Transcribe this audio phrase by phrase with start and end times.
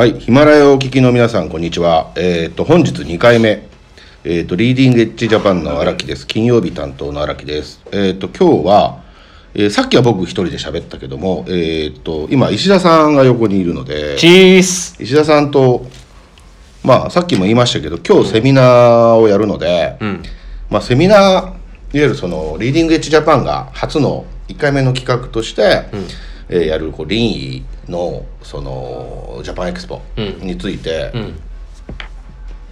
[0.00, 2.12] はい、ヒマラヤをお聞きの皆さん、こんにちは。
[2.16, 3.68] えっ、と、本日2回目。
[4.24, 6.26] えっ、と、リーディングエッジジャパンの荒木です。
[6.26, 7.82] 金曜日担当の荒木です。
[7.92, 9.02] えっ、と、今日は、
[9.52, 15.84] えーさっきは僕一人で喋ったけども、えっ、と、今、石田さんが横にいるので、チース石田さんと、
[16.82, 20.22] まあ、さっきも言いましたけど、今日セミナーをやるので、ん
[20.70, 21.54] まあ、セミナー、いわ
[21.92, 25.84] ゆるその、リーディングエッジジャパンが初の1回目の企画として、
[26.52, 30.02] えーやる、こう、林医の、その、ジャパンエクスポ
[30.42, 31.38] について、ん。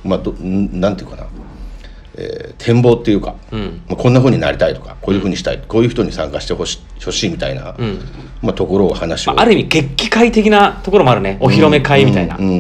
[0.09, 1.27] まあ、どんなんていうかな、
[2.17, 3.81] えー展望っていうか、ん。
[3.89, 7.77] まあ、こんな風になりたいとかこういう風にしたい、こういう人に参加してほしほしいみたいな、
[8.43, 11.39] まあ、ところを話を、まあある意味決起会的なところもあるね。
[11.41, 12.45] お披露目会みたいな、うん。
[12.47, 12.57] うん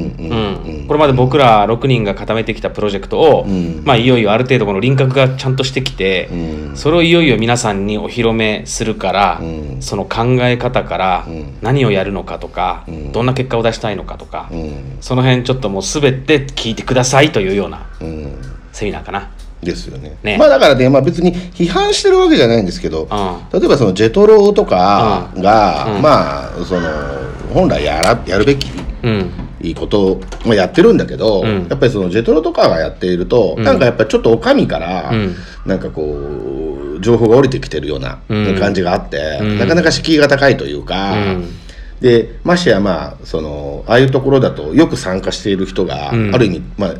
[0.88, 3.82] これまで僕ら6人が固めてきたプロジェクトを、ん。
[3.84, 6.76] まあ、いよいよある程度この輪郭がちゃんとしてきて、うん。
[6.76, 9.82] それをいよいよ皆さんにお披露目するから、うん。
[9.82, 11.58] その考え方からん。
[11.60, 13.12] 何をやるのかとか、ん。
[13.12, 14.96] どんな結果を出したいのかとか、うん。
[15.02, 18.32] その辺ちょっともう全て聞いてくださいというようなうん。
[18.72, 19.30] セミナーかな。
[19.62, 20.16] ですよね。
[20.22, 20.38] ね。
[20.38, 23.08] まあだからね、まあ、別に批判してるわけじゃないんですけど、う
[23.52, 26.02] 例えばそのジェトロとかが、うん。
[26.02, 26.88] まあその
[27.52, 28.68] 本来やらやるべき
[29.02, 31.66] うんいいことをやってるんだけど、うん。
[31.68, 33.64] やっぱりそのジェトロとかがやっていると、うん。
[33.64, 35.34] なんかやっぱりちょっとお上から、うん。
[35.66, 38.58] なんかこう情報が降りてきてるようなうん。
[38.58, 39.58] 感じがあって、うん。
[39.58, 41.54] なかなか敷居が高いというか、うん。
[42.00, 46.34] でましてやまあそのああいうところだとよく参加している人が、うん。
[46.34, 46.94] ある意味まあ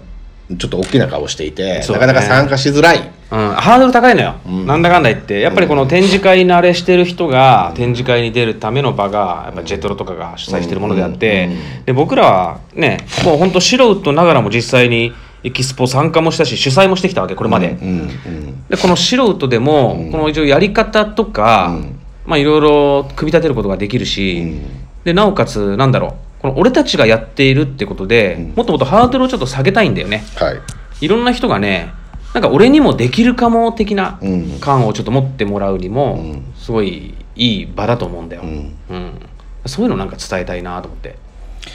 [0.57, 1.87] ちょっと大きな顔していて、ね。
[1.89, 2.99] なかなか参加しづらい。
[3.31, 11.51] うん、ハードル高いのよ、なんだかんだ言ってやっぱりこの展示会慣れしてる人が展示会に出るための場がやっぱジェトロとかが主催してるものであって、
[11.85, 15.13] で僕らはねもう本当素人ながらも実際に
[15.45, 21.99] エキスポ参加もしたし主催もしてきたわけこれまで、うんうんでこの素人でも、この一応やり方とか、うん。
[22.27, 25.05] まあいろいろ組み立てることができるし、うん。
[25.05, 30.25] でなおかつなんだろうこの俺たちがやっているってことで、もっともっとハードルをちょっと下げたいんだよね。
[30.37, 30.61] はい。
[31.01, 31.93] いろんな人がね
[32.35, 34.61] なんか俺にもできるかも的なうん。
[34.61, 36.53] 感をちょっと持ってもらうにも、うん。
[36.57, 38.77] すごいいい場だと思うんだよ、うん。
[38.91, 39.21] うん。
[39.67, 41.17] そういうのなんか伝えたいなと思って。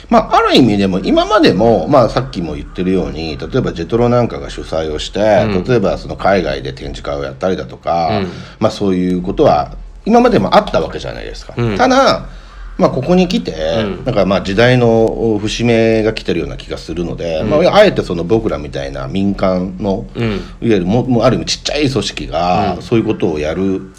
[0.08, 5.64] まあ、ある意味でも今までも、まあ、さっきも言ってるように例えばジェトロなんかが主催をして、うん。
[5.64, 8.28] 例えばその海外で展示会をやったりだとか、うん。
[8.60, 9.76] まあ、そういうことは
[10.06, 11.54] 今までもあったわけじゃないですか。
[11.56, 11.76] うん。
[11.76, 12.28] ただ
[12.76, 14.04] まあ、ここに来て、うん。
[14.04, 20.30] なんかまあ時代の節目が来てるような気がするので、まあ、あえてその僕らみたいな民間の、うん。
[20.32, 22.82] いわゆるももうある意味ちっちゃい組織が、うん。
[22.82, 23.92] そういうことをやる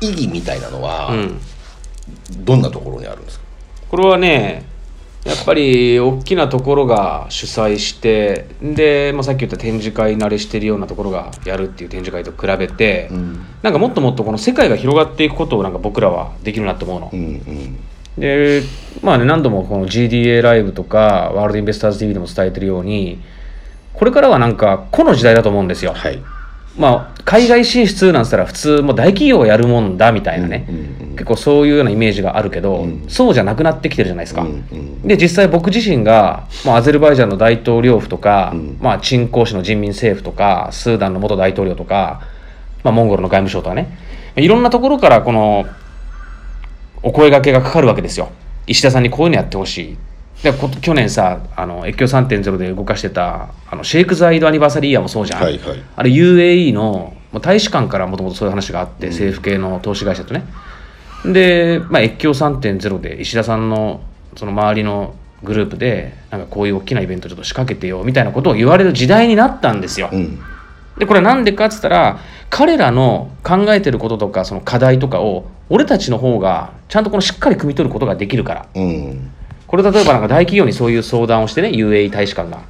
[0.00, 1.40] 意義みたいなのは、うん。
[2.44, 3.44] どんなところにあるんですか？
[3.88, 4.66] これはね
[5.24, 13.46] やっぱり大きなところが主催してで、まあ、さっき言った展示会慣れしてるようなところがやるっていう展示会と比べて、ん。
[13.62, 17.10] なんかもっともっとこの世界が広がっていくことをなんか僕らはできるなと思うの。
[17.10, 17.78] うんうん
[18.18, 18.62] で
[19.02, 23.20] まあね何度もこの GDA ライブとかワールドインベスターズ TV でも伝えてるように
[23.92, 25.92] これからはなんか個の時代だと思うんですよ。
[25.92, 26.22] はい。
[26.76, 33.04] まあ海外進出なんつったら普通もう大企業がやるもんだみたいなね、うんうん結構そういうようなイメージがあるけど、うん。
[33.08, 34.42] そうじゃなくなってきてるじゃないですか。
[34.42, 38.78] うんうんで実際僕自身が、まあ、アゼルバイジャンの大統領府とか、うん。
[38.80, 42.22] まあ、鎮江市の人民政府とかスーダンの元大統領とか、
[42.82, 43.96] まあ、モンゴルの外務省とかね。
[44.34, 45.66] いろんなところからこの
[47.04, 48.30] お声掛けがかかるわけですよ。
[48.66, 49.96] 石田さんにこういうのやってほしい。
[50.42, 55.82] でこ去年さあの越境3.0で動かしてたあのシェイク・ザ・イド・アニバーサリーイヤーもそうじゃん、はいはい。
[55.96, 60.44] あれ UAE の大使館からもともとそういう話があって、政府系の投資会社とね。
[61.24, 64.02] で、まあ、越境3.0で石田さんの
[64.36, 70.10] その周りのグループでなんかこういう大きなイベントちょっと仕掛けてよみたいなことを言われる時代になったんですよ。
[70.12, 70.38] うん
[70.98, 78.66] でこれはなんでかっつったら彼らの考えてることとかその課題とかを俺たちの方がちゃんとこのしっかり汲み取ることができるから。
[78.74, 79.30] うん。
[79.66, 82.62] これ例えばなんか大企業にそういう相談をしてね UAE 大使館が。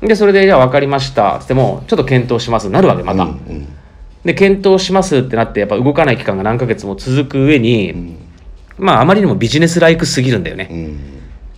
[0.00, 1.36] でそれでじゃあ分かりました。
[1.36, 3.68] っつってもちょっと検討しますなるわけまた、うん
[4.24, 8.16] で検討しますってなってやっぱ動かない期間が何ヶ月も続く上に、
[8.78, 11.11] まああまりにもビジネスライクすぎるんだよね、うん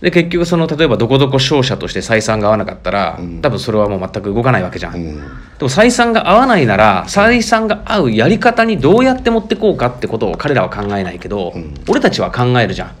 [0.05, 3.41] で結局その例えばどこどこ商社として採算が合わなかったら、ん。
[3.41, 5.15] 多分それはもう全く動かないわけじゃん、うん。
[5.15, 5.21] で
[5.61, 11.73] も採算が合わないなら採算が合うやり方にどうやって持ってこうかってことを彼らは考えないけど、ん。
[11.87, 12.91] 俺たちは考えるじゃん。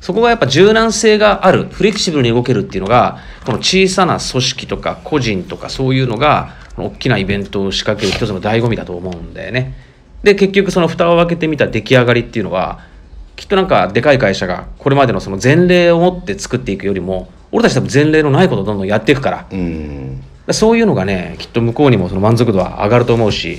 [0.00, 9.74] そこがやっぱ柔軟性があるフレキシブルに動けるっていうのがこの小さな組織とか個人とかそういうのが大きなイベントを仕掛ける一つの醍醐味だと思うんだよね。
[10.22, 12.87] で結局その蓋を開けてみた出来上がりっていうのは
[13.38, 19.46] きっとなんかでかい会社がこれまでのその前例を持って作っていくよりも俺たち多分前例のないことをどんどんやっていくから。
[19.50, 20.22] うん。
[20.50, 23.58] そういうのがねきっと向こうにもその満足度は上がると思うし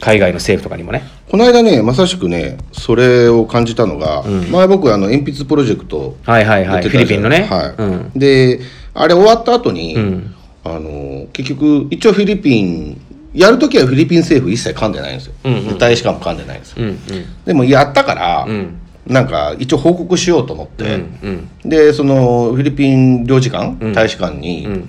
[0.00, 1.02] 海外の政府とかにもね。
[1.30, 7.74] この間ねまさしくねそれを感じたのが、前僕あの鉛筆プロジェクトはいはいはいフィリピンのね、はい。
[7.76, 8.60] うん、で
[8.94, 10.34] あれ終わった後に、ん。
[10.64, 13.00] あの結局一応フィリピン
[13.34, 15.68] やる時はフィリピン政府一切噛んでないんですよ、うんうん。
[15.68, 16.98] で大使館も噛んでないんですよ、うんうん。
[17.44, 18.78] でもやったから、ん。
[19.06, 23.92] なんか一応報告しようと思って、うんでそのフィリピン領事館、ん。
[23.92, 24.88] 大使館に、ん。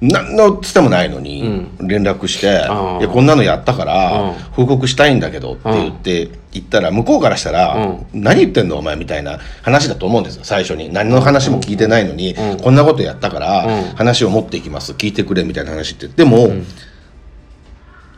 [0.00, 3.00] 何のつてもないのに連絡して「あー。
[3.00, 4.32] いやこんなのやったからうん。
[4.52, 10.92] 報告したいんだけど」って言って言ったら向こうからしたら「何言ってんのお前」みたいな話だと思うんですよ最初に。
[10.92, 13.96] 何の話も聞いてないのにこんなことやったからうん。
[13.96, 16.08] 話を持っていきます聞いてくれみたいな話って。
[16.08, 16.52] でも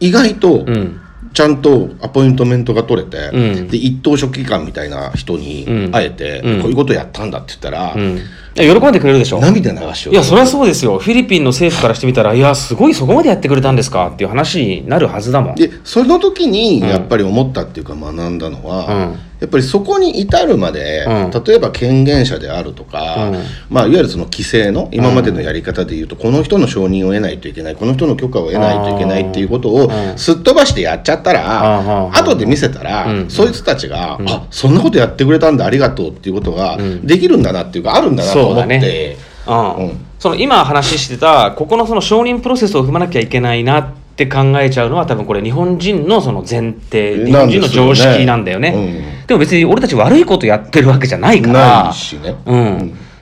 [0.00, 1.00] 意外とん。
[1.34, 3.68] ちゃんとアポイントメントが取れて、うん。
[3.68, 5.92] で一等書記官みたいな人にうん。
[5.92, 6.62] 会えて、うん。
[6.62, 8.20] こういうことやったんだって言ったら、うん
[8.62, 9.40] 喜んでくれるでしょ。
[9.40, 10.14] 涙流しよう。
[10.14, 10.98] いやそれはそうですよ。
[10.98, 12.38] フィリピンの政府からしてみたらい。
[12.38, 14.08] やすごいそこまでやってくれたんですか？
[14.08, 15.54] っていう話になるはずだもん。
[15.54, 19.18] でその時にやっぱり思ったっていうか学んだのは、うん。
[19.38, 21.44] やっぱりそこに至るまで、うん。
[21.44, 23.42] 例えば権限者であるとか、うん。
[23.70, 30.18] まあ、いわゆるその規制の今までのやり方でいうと、この人の承認を得ないといけないこの人の許可を得ないといけないっていうことをうん。
[30.18, 32.16] すっ飛ばしてやっちゃったら、うん。
[32.16, 33.30] 後で見せたら、うん。
[33.30, 38.88] そいつたちが、あそんなことやってくれたんだありがとうっていうことができるんだなっていうかあるんだなと思そうだって。
[38.88, 39.16] ね。
[39.46, 39.74] うん。
[39.74, 40.06] うん。
[40.18, 49.22] その今話してたここのその承認プロセスを踏まなきゃいけないなって考えちゃうのは多分これ日本人のその前提日本人の常識なんだよね。
[49.26, 51.92] でも別に俺たち悪いことやってるわけじゃないから。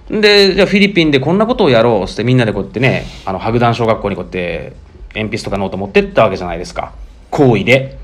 [0.09, 4.73] でじゃあフィリピンでこんなことをやろうってみんなでこうやってねあの白檀小学校にこうやって
[5.15, 6.93] 鉛筆とかノート持ってったわけじゃないですか。
[7.31, 7.99] 好意で。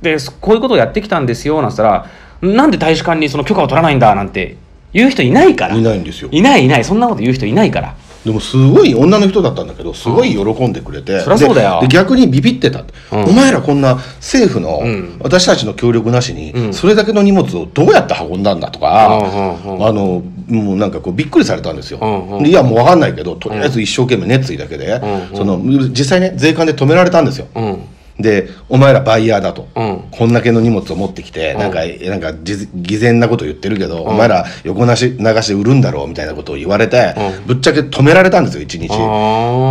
[0.00, 2.06] でそこういうことをやってきたんですよなんつったら
[2.40, 4.56] なんで大使館にその許可を取らないんだなんて
[4.92, 5.76] 言う人いないから。
[5.76, 6.28] いないんですよ。
[6.32, 6.84] いないいない。
[6.84, 7.94] そんなこと言う人いないから。
[8.24, 11.82] でもすごい女の人だったんだけどすごい喜んでくれて、そりゃそうだよ。
[11.88, 13.24] 逆にビビってた、うん。
[13.24, 15.18] お前らこんな政府の、ん。
[15.20, 16.72] 私たちの協力なしに、うん。
[16.72, 19.18] それだけの荷物をどうやって運んだんだとか、
[19.64, 19.86] うんうんうん。
[19.86, 21.98] あのもうなんかこうびっくりされたんですよ、
[22.44, 25.36] いやもう分かんないけどとりあえず一生懸命熱意だけで、うんうん。
[25.36, 25.58] その
[25.90, 27.78] 実際ね税関で止められたんですよ、うん
[28.18, 30.04] でお前らバイヤーだと、うん。
[30.10, 31.58] こんだけの荷物を持ってきて、ん。
[31.58, 37.46] なんかなんかじ偽善なこと言ってるけど、お前ら横なし流しで売るんだろうみたいなことを言われて、うん。
[37.46, 38.88] ぶっちゃけ止められたんですよ一日。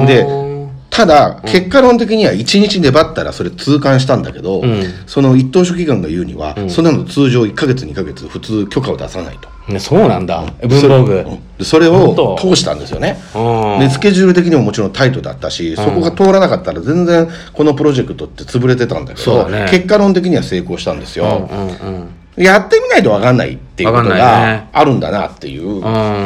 [0.08, 0.52] で
[0.90, 4.84] ただ結果論的には1日粘ったらそれ痛感したんだけど、ん。
[5.08, 9.50] その一等書記官が言うには、そんなの通常1か月2か月普通許可を出さないと。
[9.72, 10.44] ねそうなんだ。
[10.62, 11.26] 文房具
[11.64, 13.18] それを通したんですよね。
[13.36, 13.80] うん。
[13.80, 19.68] でスケジュール的にももちろんタイトだったし、そこが通らなかったら全然このプロジェクトって潰れてたんだけどね。
[19.70, 24.70] 結果論的には成功したんですよ、うんうんやってみないと分かんないっていうことがね。
[24.72, 25.82] あるんだなっていう、ん。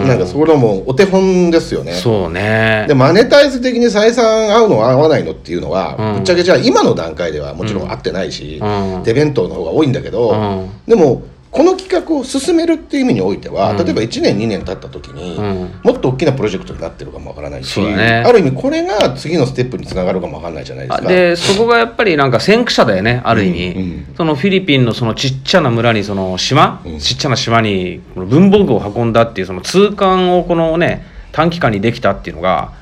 [0.07, 1.93] なんかそれはもうお手本ですよね。
[1.93, 2.85] そうね。
[2.87, 6.13] でマネタイズ的に採算合うの合わないのっていうのは、うん。
[6.17, 9.03] ぶっちゃけじゃあ今の段階ではもちろん合ってないし、うん。
[9.03, 10.69] 手弁当の方が多いんだけど、うん。
[10.87, 11.23] でも
[11.55, 13.77] この企画を進めるっていう意味においては、うん。
[13.77, 15.79] 例えば1年2年経った時に、うん。
[15.83, 18.25] もっと大きなプロジェクトになってるかもわからないし、ね。
[18.27, 21.05] ある意味これが次のステップにつながるかもわからないじゃないですか。
[21.05, 24.05] あでそこがやっぱりなんか先駆者だよねある意味、うんうん。
[24.17, 26.99] そのフィリピンのそのちっちゃな村にその島、うん。
[26.99, 32.73] ちっちゃな島に文房具を運んだっていうその通関をこのね短期間にできたっていうのが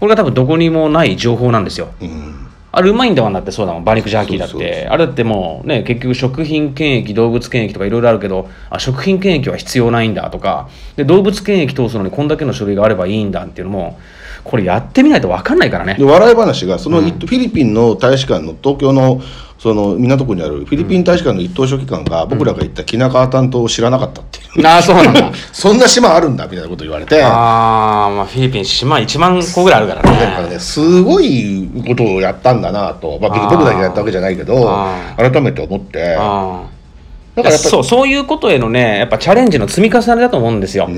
[0.00, 1.92] これが多分どこにもない情報なんですよ。
[2.00, 2.41] うん
[2.74, 3.82] あれうまいんだわんだってそうだもん。
[3.82, 4.88] 馬肉ジャーキーだって。
[4.88, 10.68] あれだってもうね結局食品検疫動物検疫とかいろいろあるけどあ食品検疫は必要ないんだとか。
[10.96, 13.98] で動物検疫通すのにこんだけの書類があればいいんだっていうのも
[14.44, 15.94] これやってみないと分かんないからね。
[15.94, 19.20] で笑い話がその、フィリピンの大使館の東京の
[19.62, 25.30] その港区にあるフィリピン大使館の一等書記官が僕らが言った木中担当を知らなかったっていう、 ああそうなんだ。
[25.52, 27.22] そんな島あるんだみたいなこと言われて。
[27.22, 30.18] ああまあフィリピン島1万個ぐらいあるからね。
[30.18, 36.16] だからねすごいことをやったんだなと、まあ、僕だけやったわけじゃないけどあ改めて思って。
[36.18, 36.62] あ
[37.34, 40.88] だからそうそういうことへのねやっぱチャレンジの積み重ねだと思うんですよ、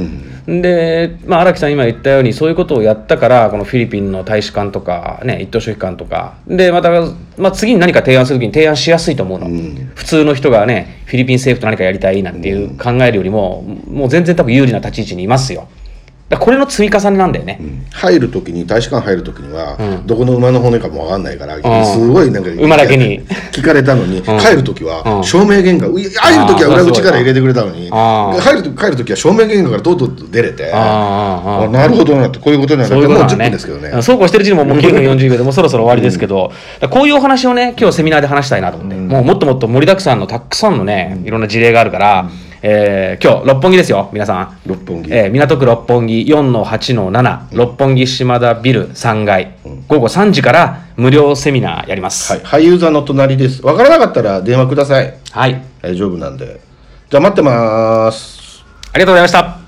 [0.47, 6.35] でまあ荒木さん今言ったようにそういうことをやったからこのフィリピンの大使館とかね一等書記官とか。
[6.49, 6.91] でまた、
[7.39, 9.93] まあ、次に何か提案するときに提案しやすいと思うの、ん。
[9.95, 15.69] 普通の人がねフィリピン政府と何かやりたいなんていう考えるよりも、もう全然多分有利な立ち位置にいますよ
[16.39, 17.61] これの積み重ねなんだよね、
[17.93, 20.07] 入る時に大使館入る時には、うん。
[20.07, 21.87] どこの馬の骨かも分かんないから、ん。
[21.87, 23.21] すごいなんか馬だけに。
[23.53, 25.25] 聞かれたのに、帰る時は、うん。
[25.25, 34.03] 照明原画うい入る時は裏口から入れてくれたのに入る時帰る時は照明原画からどうぞ出れてあなるほどなってこういうことなんだそういうけどもう10ことだね分ですけどね。
[34.03, 36.53] そうこうしてるうちにももう9分40秒でもうそろそろ終わりですけど、
[36.91, 42.29] こういうお話をね、今日セミナーで話したいなと思って、もうもっともっと盛りだくさんのたくさんのね、いろんな事例があるから、
[42.67, 44.59] えー今日、六本木ですよ、皆さん。
[44.65, 49.53] 六本木えー港区六本木4の8の7、六本木島田ビル3階。
[49.87, 52.33] 午後3時から無料セミナーやります。
[52.33, 53.63] はい、俳優座の隣です。
[53.63, 55.15] わからなかったら電話ください。
[55.31, 55.63] はい。
[55.83, 56.59] 大丈夫なんで。
[57.11, 58.65] じゃあ待ってます。
[58.95, 59.64] ありがとうございました。